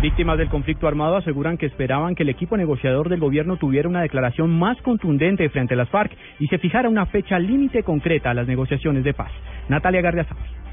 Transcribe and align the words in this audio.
Víctimas 0.00 0.38
del 0.38 0.48
conflicto 0.48 0.86
armado 0.86 1.16
aseguran 1.16 1.56
que 1.56 1.66
esperaban 1.66 2.14
que 2.14 2.22
el 2.22 2.28
equipo 2.28 2.56
negociador 2.56 3.08
del 3.08 3.18
gobierno 3.18 3.56
tuviera 3.56 3.88
una 3.88 4.00
declaración 4.00 4.56
más 4.56 4.80
contundente 4.82 5.48
frente 5.48 5.74
a 5.74 5.76
las 5.76 5.88
FARC 5.88 6.16
y 6.38 6.46
se 6.46 6.58
fijara 6.58 6.88
una 6.88 7.06
fecha 7.06 7.36
límite 7.40 7.82
concreta 7.82 8.30
a 8.30 8.34
las 8.34 8.46
negociaciones 8.46 9.02
de 9.02 9.12
paz. 9.12 9.32
Natalia 9.68 10.00
Gardiazabal. 10.00 10.67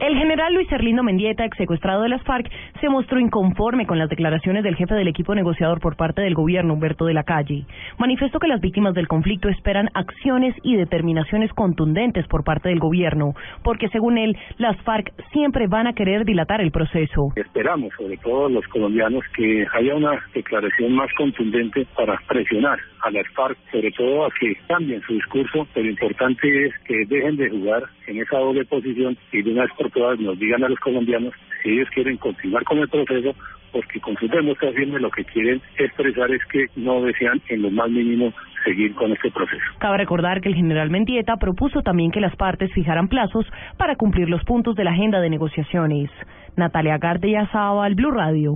El 0.00 0.16
general 0.16 0.52
Luis 0.54 0.70
Erlindo 0.72 1.04
Mendieta, 1.04 1.44
ex 1.44 1.56
secuestrado 1.56 2.02
de 2.02 2.08
las 2.08 2.22
FARC, 2.24 2.50
se 2.80 2.88
mostró 2.88 3.20
inconforme 3.20 3.86
con 3.86 3.96
las 3.98 4.08
declaraciones 4.08 4.64
del 4.64 4.74
jefe 4.74 4.92
del 4.94 5.06
equipo 5.06 5.36
negociador 5.36 5.80
por 5.80 5.96
parte 5.96 6.20
del 6.20 6.34
gobierno, 6.34 6.74
Humberto 6.74 7.04
de 7.04 7.14
la 7.14 7.22
Calle. 7.22 7.64
Manifestó 7.98 8.40
que 8.40 8.48
las 8.48 8.60
víctimas 8.60 8.94
del 8.94 9.06
conflicto 9.06 9.48
esperan 9.48 9.88
acciones 9.94 10.54
y 10.64 10.74
determinaciones 10.74 11.52
contundentes 11.52 12.26
por 12.26 12.42
parte 12.42 12.70
del 12.70 12.80
gobierno, 12.80 13.34
porque 13.62 13.88
según 13.90 14.18
él, 14.18 14.36
las 14.58 14.76
FARC 14.82 15.12
siempre 15.32 15.68
van 15.68 15.86
a 15.86 15.92
querer 15.92 16.24
dilatar 16.24 16.60
el 16.60 16.72
proceso. 16.72 17.28
Esperamos, 17.36 17.92
sobre 17.96 18.16
todo 18.16 18.48
los 18.48 18.66
colombianos, 18.68 19.22
que 19.36 19.64
haya 19.74 19.94
una 19.94 20.20
declaración 20.34 20.92
más 20.92 21.12
contundente 21.16 21.86
para 21.96 22.20
presionar 22.26 22.78
a 23.02 23.10
las 23.12 23.28
FARC, 23.28 23.56
sobre 23.70 23.92
todo 23.92 24.26
a 24.26 24.30
que 24.40 24.56
cambien 24.66 25.00
su 25.02 25.14
discurso, 25.14 25.68
pero 25.72 25.88
importante 25.88 26.66
es 26.66 26.74
que 26.80 27.04
dejen 27.06 27.36
de 27.36 27.50
jugar 27.50 27.84
en 28.06 28.18
esa 28.18 28.38
doble 28.38 28.64
posición 28.64 29.16
y 29.32 29.42
de 29.42 29.52
una 29.52 29.64
por 29.84 29.90
todas 29.90 30.18
nos 30.18 30.38
digan 30.38 30.64
a 30.64 30.68
los 30.68 30.78
colombianos 30.80 31.34
si 31.62 31.70
ellos 31.70 31.88
quieren 31.90 32.16
continuar 32.16 32.64
con 32.64 32.78
el 32.78 32.88
proceso, 32.88 33.34
porque 33.72 34.00
con 34.00 34.16
sus 34.16 34.30
demostraciones 34.30 35.00
lo 35.00 35.10
que 35.10 35.24
quieren 35.24 35.60
expresar 35.78 36.30
es 36.30 36.44
que 36.46 36.66
no 36.76 37.02
desean 37.02 37.40
en 37.48 37.62
lo 37.62 37.70
más 37.70 37.90
mínimo 37.90 38.32
seguir 38.64 38.94
con 38.94 39.12
este 39.12 39.30
proceso. 39.30 39.62
Cabe 39.78 39.98
recordar 39.98 40.40
que 40.40 40.48
el 40.48 40.54
general 40.54 40.90
Mendieta 40.90 41.36
propuso 41.36 41.82
también 41.82 42.10
que 42.10 42.20
las 42.20 42.34
partes 42.36 42.72
fijaran 42.72 43.08
plazos 43.08 43.46
para 43.76 43.96
cumplir 43.96 44.30
los 44.30 44.42
puntos 44.44 44.74
de 44.74 44.84
la 44.84 44.92
agenda 44.92 45.20
de 45.20 45.30
negociaciones. 45.30 46.10
Natalia 46.56 46.98
Gardella 46.98 47.48
al 47.52 47.94
Blue 47.94 48.12
Radio. 48.12 48.54